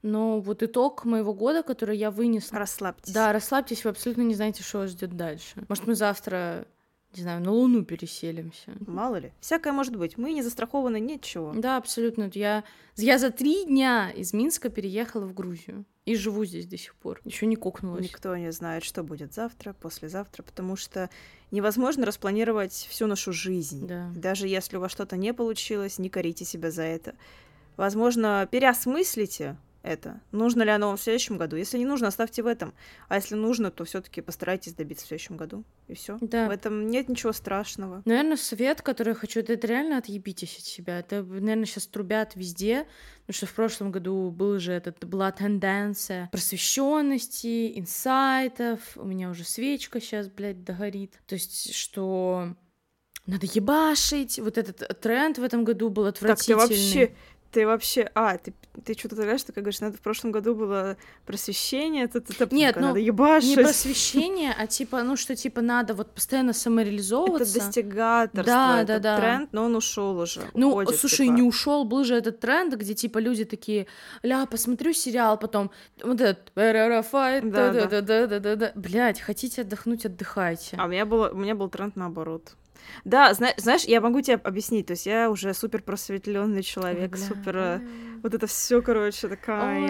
[0.02, 2.58] Но вот итог моего года, который я вынесла...
[2.58, 3.12] Расслабьтесь.
[3.12, 5.64] Да, расслабьтесь, вы абсолютно не знаете, что вас ждет дальше.
[5.68, 6.66] Может, мы завтра,
[7.14, 8.72] не знаю, на Луну переселимся.
[8.86, 9.32] Мало ли.
[9.40, 10.16] Всякое может быть.
[10.16, 11.52] Мы не застрахованы ничего.
[11.56, 12.30] Да, абсолютно.
[12.34, 12.62] Я,
[12.96, 15.84] я за три дня из Минска переехала в Грузию.
[16.06, 17.20] И живу здесь до сих пор.
[17.24, 18.02] Еще не кокнулась.
[18.02, 21.10] Никто не знает, что будет завтра, послезавтра, потому что
[21.50, 23.88] невозможно распланировать всю нашу жизнь.
[23.88, 24.10] Да.
[24.14, 27.16] Даже если у вас что-то не получилось, не корите себя за это.
[27.76, 29.56] Возможно, переосмыслите
[29.86, 30.20] это.
[30.32, 31.56] Нужно ли оно в следующем году?
[31.56, 32.74] Если не нужно, оставьте в этом.
[33.08, 35.64] А если нужно, то все-таки постарайтесь добиться в следующем году.
[35.88, 36.18] И все.
[36.20, 36.48] Да.
[36.48, 38.02] В этом нет ничего страшного.
[38.04, 40.98] Наверное, совет, который я хочу, это, это реально отъебитесь от себя.
[40.98, 42.86] Это, наверное, сейчас трубят везде,
[43.26, 48.80] потому что в прошлом году был же этот, была тенденция просвещенности, инсайтов.
[48.96, 51.20] У меня уже свечка сейчас, блядь, догорит.
[51.26, 52.54] То есть, что
[53.26, 54.38] надо ебашить.
[54.38, 56.60] Вот этот тренд в этом году был отвратительный.
[56.60, 57.14] Так ты вообще
[57.56, 58.10] ты вообще...
[58.14, 58.52] А, ты,
[58.84, 62.76] ты что-то говоришь, что, как говоришь, надо в прошлом году было просвещение, тут, тут, Нет,
[62.76, 63.56] ну, надо ебашить.
[63.56, 67.56] не просвещение, а типа, ну, что, типа, надо вот постоянно самореализовываться.
[67.56, 69.16] Это достигаторство, да, это да, да.
[69.16, 70.42] тренд, но он ушел уже.
[70.52, 71.34] Ну, уходит, слушай, типа.
[71.34, 73.86] не ушел, был же этот тренд, где, типа, люди такие,
[74.22, 75.70] ля, посмотрю сериал, потом
[76.02, 76.52] вот этот,
[77.50, 77.86] да.
[77.86, 78.72] да, да, да, да, да.
[78.74, 80.76] Блядь, хотите отдохнуть, отдыхайте.
[80.78, 82.54] А у меня, было, у меня был тренд наоборот.
[83.04, 87.20] Да, зна- знаешь, я могу тебе объяснить, то есть я уже супер просветленный человек, Бля.
[87.20, 87.56] супер...
[87.56, 87.80] э,
[88.22, 89.86] Вот это все, короче, такая...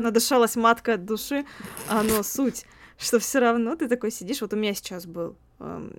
[0.00, 1.44] Надышалась матка от души,
[1.88, 2.66] а но суть,
[2.98, 5.94] что все равно ты такой сидишь, вот у меня сейчас был эм,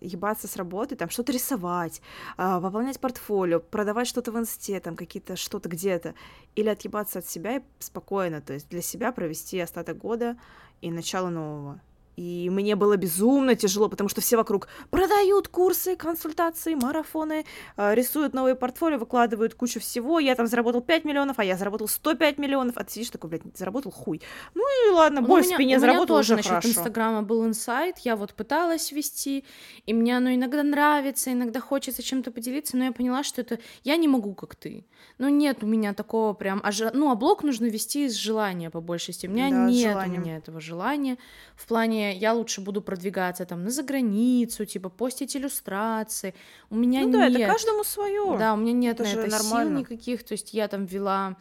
[0.00, 2.02] ебаться с работы, там что-то рисовать,
[2.36, 6.14] а, пополнять портфолио, продавать что-то в инсте, там какие-то что-то где-то,
[6.54, 10.36] или отъебаться от себя и спокойно, то есть для себя провести остаток года
[10.82, 11.80] и начало нового.
[12.16, 17.44] И мне было безумно тяжело, потому что все вокруг продают курсы, консультации, марафоны,
[17.76, 20.18] э, рисуют новые портфолио, выкладывают кучу всего.
[20.20, 22.76] Я там заработал 5 миллионов, а я заработал 105 миллионов.
[22.76, 24.20] А ты сидишь такой, блядь, заработал хуй.
[24.54, 26.68] Ну и ладно, Ну, боль у в спине у меня заработал тоже уже насчет хорошо.
[26.68, 29.44] Инстаграма был инсайт, я вот пыталась вести,
[29.86, 33.96] и мне оно иногда нравится, иногда хочется чем-то поделиться, но я поняла, что это я
[33.96, 34.86] не могу, как ты.
[35.18, 36.60] Ну, нет у меня такого прям...
[36.62, 39.26] А же- Ну, а блог нужно вести из желания по большей части.
[39.26, 41.18] У меня Да, нет у меня этого желания.
[41.56, 46.34] В плане, я лучше буду продвигаться там на заграницу, типа постить иллюстрации.
[46.70, 47.40] У меня Ну да, нет.
[47.40, 48.38] это каждому свое.
[48.38, 49.70] Да, у меня нет это на это нормально.
[49.70, 50.24] сил никаких.
[50.24, 51.36] То есть я там вела...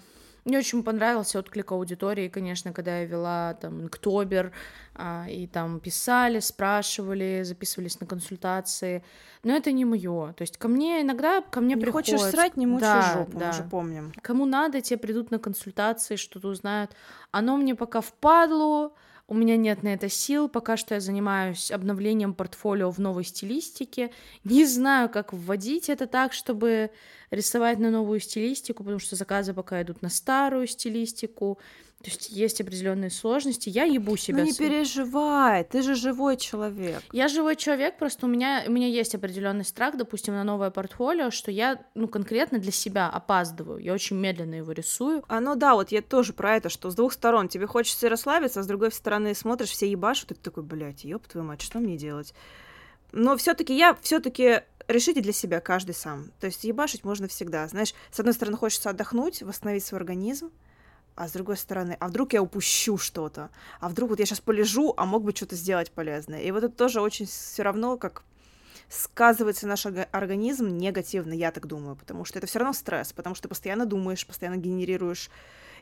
[0.45, 4.51] Мне очень понравился отклик аудитории, конечно, когда я вела там Инктобер,
[4.93, 9.05] а, и там писали, спрашивали, записывались на консультации.
[9.43, 10.33] Но это не мое.
[10.33, 12.09] То есть ко мне иногда ко мне Не приходят...
[12.09, 13.47] хочешь срать, не мучай Да, жопу, да.
[13.47, 14.11] мы же помним.
[14.21, 16.91] Кому надо, те придут на консультации, что-то узнают.
[17.31, 18.91] Оно мне пока впадло,
[19.33, 24.11] у меня нет на это сил, пока что я занимаюсь обновлением портфолио в новой стилистике.
[24.43, 26.91] Не знаю, как вводить это так, чтобы
[27.31, 31.57] рисовать на новую стилистику, потому что заказы пока идут на старую стилистику.
[32.03, 33.69] То есть есть определенные сложности.
[33.69, 34.39] Я ебу себя.
[34.39, 37.01] Ну не с- переживай, ты же живой человек.
[37.13, 41.31] я живой человек, просто у меня, у меня есть определенный страх, допустим, на новое портфолио,
[41.31, 43.79] что я, ну, конкретно для себя опаздываю.
[43.79, 45.23] Я очень медленно его рисую.
[45.29, 48.59] А ну да, вот я тоже про это, что с двух сторон тебе хочется расслабиться,
[48.59, 51.79] а с другой стороны смотришь, все ебашут, и ты такой, блядь, ёб твою мать, что
[51.79, 52.33] мне делать?
[53.13, 56.31] Но все таки я все таки решите для себя каждый сам.
[56.41, 57.65] То есть ебашить можно всегда.
[57.69, 60.51] Знаешь, с одной стороны хочется отдохнуть, восстановить свой организм,
[61.15, 63.49] а с другой стороны, а вдруг я упущу что-то?
[63.79, 66.41] А вдруг вот я сейчас полежу, а мог бы что-то сделать полезное?
[66.41, 68.23] И вот это тоже очень все равно как
[68.89, 73.35] сказывается наш орга- организм негативно, я так думаю, потому что это все равно стресс, потому
[73.35, 75.29] что ты постоянно думаешь, постоянно генерируешь.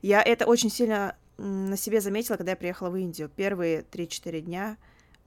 [0.02, 3.30] Я это очень сильно на себе заметила, когда я приехала в Индию.
[3.30, 4.78] Первые 3-4 дня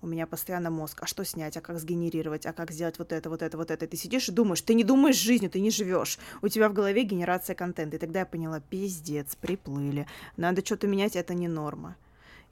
[0.05, 1.03] у меня постоянно мозг.
[1.03, 1.57] А что снять?
[1.57, 2.47] А как сгенерировать?
[2.47, 3.87] А как сделать вот это, вот это, вот это?
[3.87, 6.19] И ты сидишь и думаешь, ты не думаешь жизнью, ты не живешь.
[6.43, 7.97] У тебя в голове генерация контента.
[7.97, 10.07] И тогда я поняла, пиздец, приплыли.
[10.37, 11.97] Надо что-то менять, это не норма.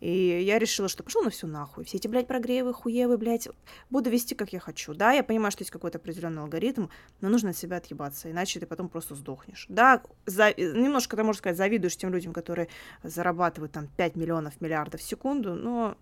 [0.00, 1.84] И я решила, что пошел на всю нахуй.
[1.84, 3.48] Все эти, блядь, прогревы, хуевы, блядь,
[3.88, 4.94] буду вести, как я хочу.
[4.94, 6.86] Да, я понимаю, что есть какой-то определенный алгоритм,
[7.20, 9.66] но нужно от себя отъебаться, иначе ты потом просто сдохнешь.
[9.68, 12.66] Да, за- немножко, ты, можно сказать, завидуешь тем людям, которые
[13.04, 15.96] зарабатывают там 5 миллионов, миллиардов в секунду, но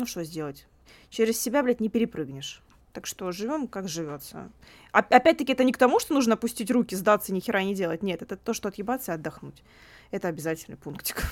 [0.00, 0.66] ну что сделать?
[1.10, 2.62] через себя, блядь, не перепрыгнешь.
[2.92, 4.50] Так что живем, как живется.
[4.92, 8.02] Опять-таки, это не к тому, что нужно опустить руки, сдаться, ни хера не делать.
[8.02, 9.62] Нет, это то, что отъебаться и отдохнуть.
[10.10, 11.22] Это обязательный пунктик.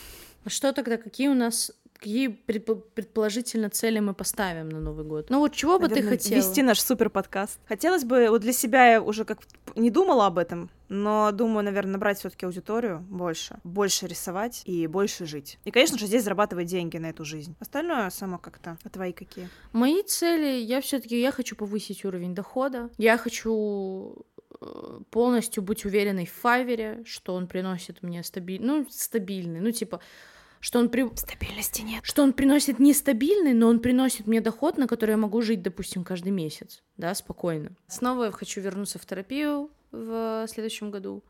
[0.45, 5.31] А что тогда, какие у нас какие предположительно цели мы поставим на Новый год?
[5.31, 6.39] Ну вот чего бы Наверное, ты хотела?
[6.39, 7.59] Вести наш супер подкаст.
[7.67, 9.41] Хотелось бы, вот для себя я уже как
[9.75, 15.27] не думала об этом, но думаю, наверное, набрать все-таки аудиторию больше, больше рисовать и больше
[15.27, 15.59] жить.
[15.65, 17.57] И, конечно же, здесь зарабатывать деньги на эту жизнь.
[17.61, 18.79] Остальное само как-то.
[18.85, 19.49] А твои какие?
[19.73, 22.91] Мои цели, я все-таки я хочу повысить уровень дохода.
[22.97, 24.25] Я хочу
[24.61, 30.01] э, полностью быть уверенной в Файвере, что он приносит мне стабильный, ну, стабильный, ну, типа,
[30.61, 31.09] что он при...
[31.17, 32.01] Стабильности нет.
[32.05, 36.05] Что он приносит нестабильный, но он приносит мне доход, на который я могу жить, допустим,
[36.05, 37.71] каждый месяц, да, спокойно.
[37.87, 41.23] Снова я хочу вернуться в терапию в следующем году.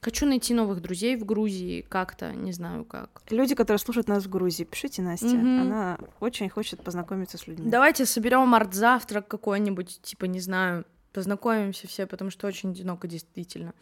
[0.00, 3.22] Хочу найти новых друзей в Грузии как-то, не знаю как.
[3.30, 5.26] Люди, которые слушают нас в Грузии, пишите Насте.
[5.26, 5.60] Mm-hmm.
[5.60, 7.68] Она очень хочет познакомиться с людьми.
[7.68, 13.74] Давайте соберем арт-завтрак какой-нибудь, типа, не знаю, познакомимся все, потому что очень одиноко действительно.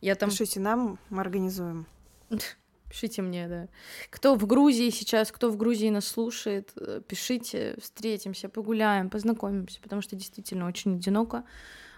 [0.00, 0.30] Я там...
[0.30, 1.86] Пишите нам, мы организуем.
[2.90, 3.68] Пишите мне, да.
[4.10, 10.02] Кто в Грузии сейчас, кто в Грузии нас слушает, э, пишите, встретимся, погуляем, познакомимся, потому
[10.02, 11.44] что действительно очень одиноко,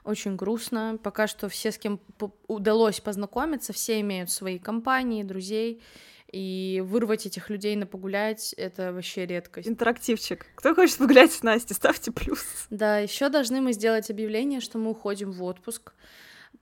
[0.04, 0.98] очень грустно.
[1.02, 1.98] Пока что все, с кем
[2.46, 5.82] удалось познакомиться, все имеют свои компании, друзей,
[6.30, 9.68] и вырвать этих людей на погулять— это вообще редкость.
[9.68, 10.46] Интерактивчик.
[10.54, 12.44] Кто хочет погулять с Настей, ставьте плюс.
[12.68, 15.92] Да, еще должны мы сделать объявление, что мы уходим в отпуск.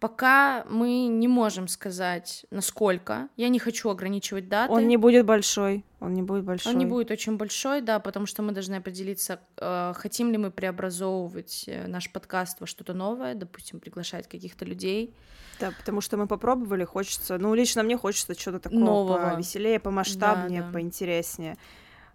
[0.01, 3.29] Пока мы не можем сказать, насколько.
[3.37, 4.73] Я не хочу ограничивать даты.
[4.73, 5.85] Он не будет большой.
[6.01, 6.73] Он не будет большой.
[6.73, 10.51] Он не будет очень большой, да, потому что мы должны определиться, э, хотим ли мы
[10.51, 15.15] преобразовывать э, наш подкаст во что-то новое, допустим, приглашать каких-то людей.
[15.61, 19.31] Да, потому что мы попробовали, хочется, ну, лично мне хочется что-то такого Нового.
[19.35, 20.73] повеселее, помасштабнее, да, да.
[20.73, 21.59] поинтереснее.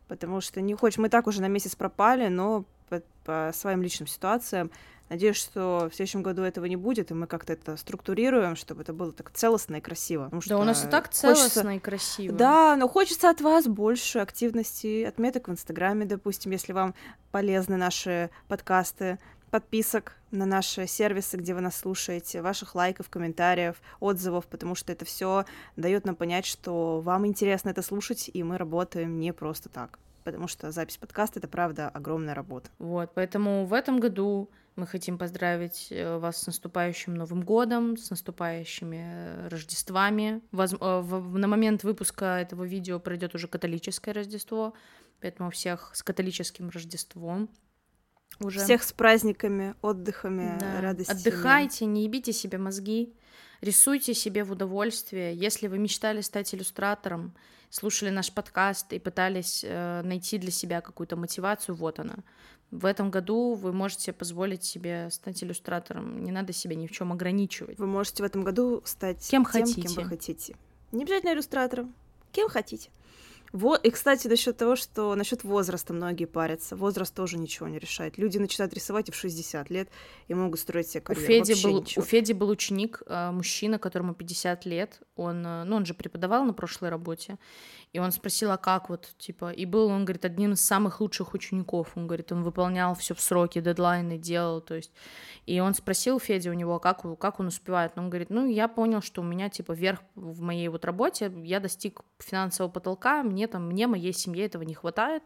[0.08, 4.08] Потому что не хочешь, мы так уже на месяц пропали, но по, по своим личным
[4.08, 4.71] ситуациям
[5.10, 8.91] Надеюсь, что в следующем году этого не будет, и мы как-то это структурируем, чтобы это
[8.91, 10.26] было так целостно и красиво.
[10.26, 11.70] Потому да, у нас и так целостно хочется...
[11.72, 12.36] и красиво.
[12.36, 16.96] Да, но хочется от вас больше активности, отметок в Инстаграме, допустим, если вам
[17.32, 19.20] полезны наши подкасты,
[19.52, 25.06] подписок на наши сервисы, где вы нас слушаете, ваших лайков, комментариев, отзывов, потому что это
[25.06, 30.00] все дает нам понять, что вам интересно это слушать, и мы работаем не просто так.
[30.24, 32.70] Потому что запись подкаста это правда огромная работа.
[32.80, 38.10] Вот, поэтому в этом году мы хотим поздравить э, вас с наступающим Новым годом, с
[38.10, 40.42] наступающими э, Рождествами.
[40.52, 40.74] Воз...
[40.80, 44.74] Э, на момент выпуска этого видео пройдет уже католическое Рождество,
[45.22, 47.50] поэтому всех с католическим Рождеством.
[48.42, 48.60] Уже.
[48.60, 50.82] Всех с праздниками, отдыхами, да.
[50.82, 51.20] радостями.
[51.20, 53.14] Отдыхайте, не ебите себе мозги,
[53.62, 55.36] рисуйте себе в удовольствие.
[55.36, 57.34] Если вы мечтали стать иллюстратором,
[57.70, 62.18] слушали наш подкаст и пытались э, найти для себя какую-то мотивацию, вот она.
[62.72, 66.24] В этом году вы можете позволить себе стать иллюстратором.
[66.24, 67.78] Не надо себя ни в чем ограничивать.
[67.78, 69.82] Вы можете в этом году стать кем тем, хотите.
[69.82, 70.56] кем вы хотите.
[70.91, 71.94] Не обязательно иллюстратором,
[72.32, 72.89] кем хотите.
[73.56, 73.76] Во...
[73.78, 76.76] И, кстати, насчет того, что насчет возраста многие парятся.
[76.76, 78.18] Возраст тоже ничего не решает.
[78.18, 79.88] Люди начинают рисовать и в 60 лет
[80.28, 81.26] и могут строить себе карьеру.
[81.26, 82.04] У Феди, был, ничего.
[82.04, 85.00] у Феди был ученик, э, мужчина, которому 50 лет.
[85.15, 87.38] Он, э, ну, он же преподавал на прошлой работе.
[87.94, 91.34] И он спросил, а как вот, типа, и был, он говорит, одним из самых лучших
[91.34, 91.94] учеников.
[91.96, 94.91] Он говорит, он выполнял все в сроки, дедлайны делал, то есть.
[95.46, 97.94] И он спросил Феди у него, как, как он успевает.
[97.96, 101.62] Он говорит, ну, я понял, что у меня, типа, верх в моей вот работе, я
[101.62, 105.24] достиг финансового потолка, мне там, мне, моей семье этого не хватает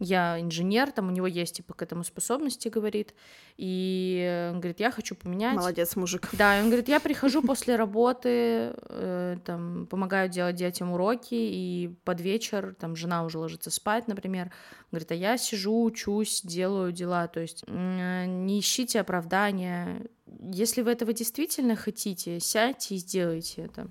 [0.00, 3.14] я инженер, там у него есть типа к этому способности, говорит,
[3.58, 5.56] и он говорит, я хочу поменять.
[5.56, 6.28] Молодец, мужик.
[6.32, 11.94] Да, и он говорит, я прихожу после работы, э, там, помогаю делать детям уроки, и
[12.04, 16.92] под вечер, там, жена уже ложится спать, например, он говорит, а я сижу, учусь, делаю
[16.92, 23.62] дела, то есть э, не ищите оправдания, если вы этого действительно хотите, сядьте и сделайте
[23.62, 23.88] это.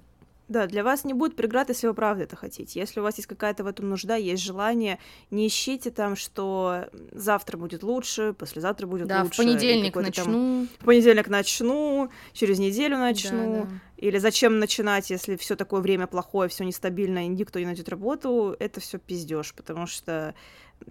[0.49, 2.79] Да, для вас не будет преград, если вы правда это хотите.
[2.79, 4.97] Если у вас есть какая-то в этом нужда, есть желание,
[5.29, 9.35] не ищите там, что завтра будет лучше, послезавтра будет да, лучше.
[9.35, 10.23] в понедельник начну.
[10.23, 13.53] Там, в понедельник начну, через неделю начну.
[13.53, 13.69] Да, да.
[13.97, 18.55] Или зачем начинать, если все такое время плохое, все нестабильно, и никто не найдет работу,
[18.57, 20.33] это все пиздеж, потому что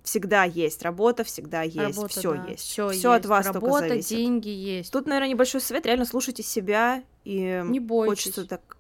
[0.05, 2.47] всегда есть работа, всегда есть, все да.
[2.49, 2.65] есть.
[2.65, 4.09] Все от вас работа, только зависит.
[4.11, 4.93] деньги есть.
[4.93, 5.85] Тут, наверное, небольшой совет.
[5.87, 8.11] Реально слушайте себя и не бойтесь.
[8.11, 8.78] хочется так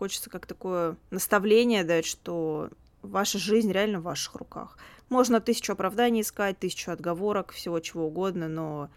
[0.00, 2.70] хочется как такое наставление дать, что
[3.02, 4.78] ваша жизнь реально в ваших руках.
[5.10, 8.88] Можно тысячу оправданий искать, тысячу отговорок, всего чего угодно, но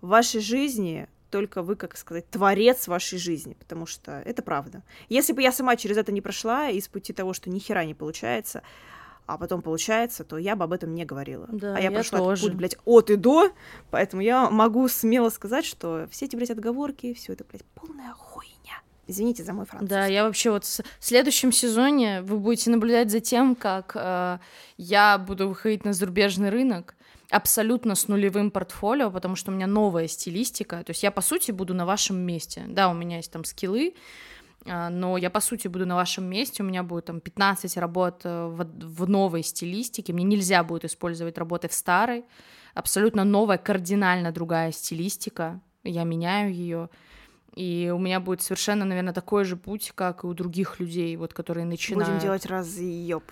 [0.00, 4.82] в вашей жизни только вы, как сказать, творец вашей жизни, потому что это правда.
[5.08, 7.94] Если бы я сама через это не прошла, из пути того, что ни хера не
[7.94, 8.62] получается,
[9.26, 11.46] а потом получается, то я бы об этом не говорила.
[11.52, 12.32] Да, а я, я прошла тоже.
[12.32, 13.52] этот путь, блядь, от и до,
[13.92, 18.57] поэтому я могу смело сказать, что все эти, блядь, отговорки, все это, блядь, полная хуйня.
[19.08, 19.94] Извините за мой французский.
[19.94, 24.38] Да, я вообще вот в следующем сезоне вы будете наблюдать за тем, как э,
[24.76, 26.94] я буду выходить на зарубежный рынок
[27.30, 30.84] абсолютно с нулевым портфолио, потому что у меня новая стилистика.
[30.84, 32.64] То есть я, по сути, буду на вашем месте.
[32.68, 33.94] Да, у меня есть там скиллы,
[34.66, 38.22] а, но я, по сути, буду на вашем месте, у меня будет там 15 работ
[38.24, 42.24] э, в, в новой стилистике, мне нельзя будет использовать работы в старой,
[42.74, 46.90] абсолютно новая, кардинально другая стилистика, я меняю ее,
[47.58, 51.34] и у меня будет совершенно, наверное, такой же путь, как и у других людей, вот,
[51.34, 52.08] которые начинают.
[52.08, 53.24] Будем делать разъеб.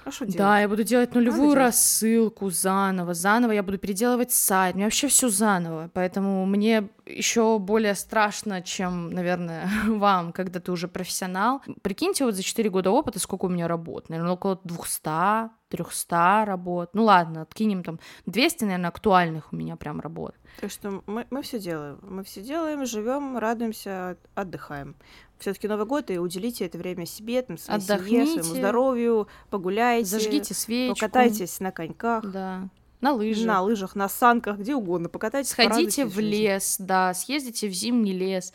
[0.00, 0.36] Хорошо делать.
[0.36, 1.58] Да, я буду делать нулевую делать.
[1.58, 7.94] рассылку заново, заново я буду переделывать сайт, мне вообще все заново, поэтому мне еще более
[7.94, 11.62] страшно, чем, наверное, вам, когда ты уже профессионал.
[11.82, 16.90] Прикиньте, вот за 4 года опыта сколько у меня работ, наверное, около 200, 300 работ,
[16.94, 20.34] ну ладно, откинем там 200, наверное, актуальных у меня прям работ.
[20.60, 21.98] Так что мы, мы все делаем.
[22.02, 24.94] Мы все делаем, живем, радуемся, отдыхаем.
[25.38, 28.42] Все-таки Новый год и уделите это время себе, там, своей семье, Отдохните.
[28.44, 30.94] своему здоровью, погуляйте, Зажгите свечку.
[30.94, 32.68] покатайтесь на коньках, Да,
[33.00, 33.46] на лыжах.
[33.46, 35.50] на лыжах, на санках, где угодно, покатайтесь.
[35.50, 36.30] Сходите в жизни.
[36.30, 38.52] лес, да, съездите в зимний лес.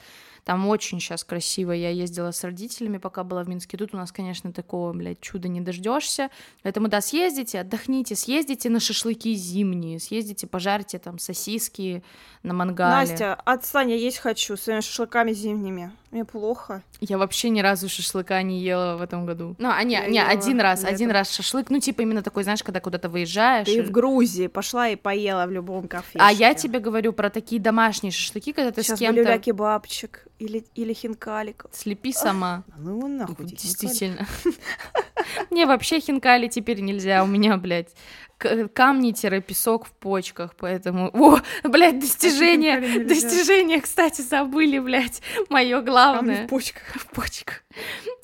[0.48, 1.74] Там очень сейчас красиво.
[1.74, 3.76] Я ездила с родителями, пока была в Минске.
[3.76, 6.30] Тут у нас, конечно, такого, блядь, чуда не дождешься.
[6.64, 12.02] Поэтому, да, съездите, отдохните, съездите на шашлыки зимние, съездите, пожарьте там сосиски
[12.44, 13.10] на мангале.
[13.10, 15.92] Настя, отстань, я есть хочу своими шашлыками зимними.
[16.12, 16.84] Мне плохо.
[17.02, 19.56] Я вообще ни разу шашлыка не ела в этом году.
[19.60, 20.96] Ну, а не, Я не, один раз, летом.
[20.96, 21.70] один раз шашлык.
[21.70, 23.65] Ну, типа именно такой, знаешь, когда куда-то выезжаешь.
[23.67, 26.17] Ты и- в Грузии пошла и поела в любом кафе.
[26.22, 29.22] А я тебе говорю про такие домашние шашлыки, когда ты Сейчас с кем-то...
[29.22, 31.72] люля-кебабчик или, или хинкаликов.
[31.74, 32.63] Слепи сама.
[32.78, 33.46] Ну его нахуй.
[33.46, 34.26] Действительно.
[35.50, 37.89] Мне вообще хинкали теперь нельзя, у меня, блядь,
[38.38, 41.10] камни-песок в почках, поэтому...
[41.13, 46.45] О, блядь, достижение, достижение, кстати, забыли, блядь, мое Камни главное.
[46.45, 46.84] в почках.
[46.95, 47.63] В почках.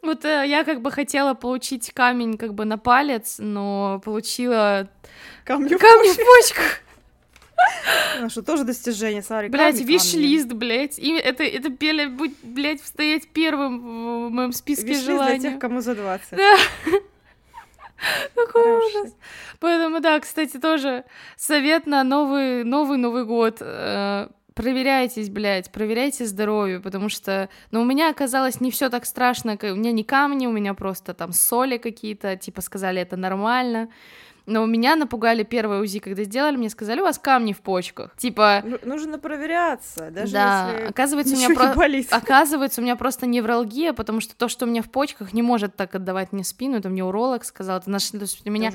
[0.01, 4.89] Вот э, я как бы хотела получить камень как бы на палец, но получила
[5.45, 6.79] Камни в камни в почках.
[8.19, 9.49] Ну что, тоже достижение, смотри.
[9.49, 10.99] Блять, камни, виш-лист, блядь.
[10.99, 14.51] И это, это, блядь, будь, блядь, стоять первым в моем камни.
[14.51, 15.39] списке Виш-лист для желаний.
[15.41, 16.31] тех, кому за 20.
[16.31, 16.57] Да.
[18.35, 18.99] Какой Хороший.
[19.01, 19.15] ужас.
[19.59, 21.03] Поэтому, да, кстати, тоже
[21.37, 23.57] совет на новый, новый Новый год.
[23.61, 29.57] Э, Проверяйтесь, блядь, проверяйте здоровье, потому что, ну, у меня оказалось не все так страшно,
[29.59, 33.89] у меня не камни, у меня просто там соли какие-то, типа сказали, это нормально.
[34.45, 38.15] Но у меня напугали первое УЗИ, когда сделали, мне сказали, у вас камни в почках.
[38.17, 42.07] Типа, Ну, Нужно проверяться, даже да, если оказывается, у меня про- болит.
[42.11, 45.75] Оказывается, у меня просто невралгия, потому что то, что у меня в почках, не может
[45.75, 46.77] так отдавать мне спину.
[46.77, 47.79] Это мне уролог сказал.
[47.79, 48.71] Это нашли, то есть у меня,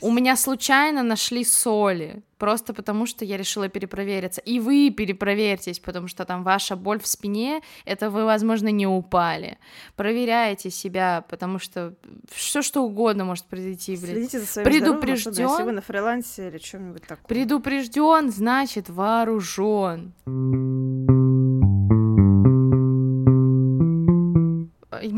[0.00, 2.22] у меня случайно нашли соли.
[2.38, 4.40] Просто потому, что я решила перепровериться.
[4.40, 9.58] И вы перепроверьтесь, потому что там ваша боль в спине, это вы, возможно, не упали.
[9.96, 11.94] Проверяйте себя, потому что
[12.30, 13.96] все что угодно может произойти.
[13.96, 15.32] Следите за своим здоровьем, Предупреждён.
[15.32, 17.26] особенно если вы на фрилансе или что-нибудь такое.
[17.26, 20.14] Предупрежден, значит вооружен.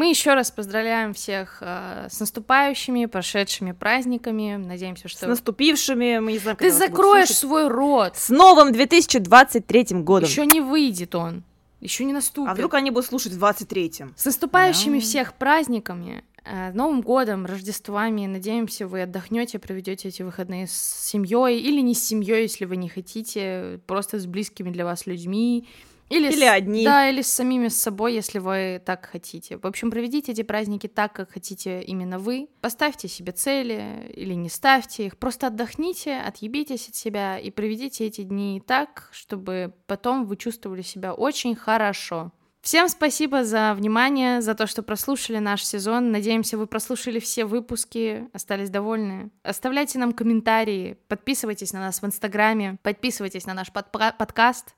[0.01, 4.57] Мы еще раз поздравляем всех э, с наступающими, прошедшими праздниками.
[4.57, 8.17] Надеемся, С что наступившими, мы не знаем, ты закроешь свой рот.
[8.17, 10.27] С новым 2023 годом.
[10.27, 11.43] Еще не выйдет он,
[11.81, 12.51] еще не наступит.
[12.51, 14.15] А вдруг они будут слушать в 23-м?
[14.17, 15.05] С наступающими Да.
[15.05, 18.25] всех праздниками, э, Новым годом, Рождествами.
[18.25, 22.89] Надеемся, вы отдохнете, проведете эти выходные с семьей или не с семьей, если вы не
[22.89, 25.69] хотите, просто с близкими для вас людьми.
[26.11, 26.85] Или, Или с- одни.
[26.85, 29.57] Да, или с самими с собой, если вы так хотите.
[29.57, 32.49] В общем, проведите эти праздники так, как хотите именно вы.
[32.61, 35.17] Поставьте себе цели или не ставьте их.
[35.19, 41.15] Просто отдохните, отъебитесь от себя и проведите эти дни так, чтобы потом вы чувствовали себя
[41.15, 42.33] очень хорошо.
[42.61, 46.11] Всем спасибо за внимание, за то, что прослушали наш сезон.
[46.11, 49.31] Надеемся, вы прослушали все выпуски, остались довольны.
[49.43, 54.75] Оставляйте нам комментарии, подписывайтесь на нас в Инстаграме, подписывайтесь на наш подпа- подкаст.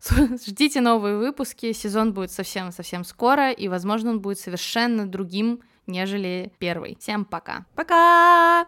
[0.46, 6.96] Ждите новые выпуски, сезон будет совсем-совсем скоро, и, возможно, он будет совершенно другим, нежели первый.
[7.00, 7.66] Всем пока!
[7.74, 8.66] Пока!